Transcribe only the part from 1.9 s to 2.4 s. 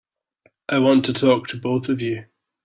you.